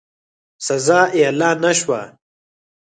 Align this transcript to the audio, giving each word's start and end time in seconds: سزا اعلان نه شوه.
سزا 0.65 1.01
اعلان 1.19 1.57
نه 1.63 1.71
شوه. 1.79 2.01